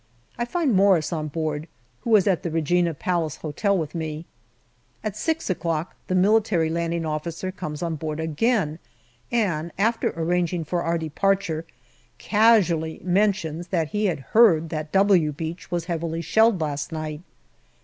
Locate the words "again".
8.19-8.79